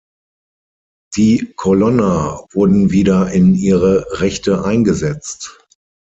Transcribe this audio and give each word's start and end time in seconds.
Die 1.15 1.53
Colonna 1.57 2.47
wurden 2.53 2.89
wieder 2.89 3.29
in 3.33 3.53
ihre 3.53 4.07
Rechte 4.19 4.65
eingesetzt. 4.65 5.59